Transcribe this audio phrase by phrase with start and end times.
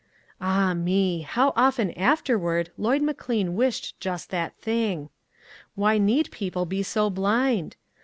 [0.41, 1.21] Ah, me!
[1.21, 5.09] how often afterward Llo}'d McLean wished just that thing.
[5.75, 7.75] Why need people be so blind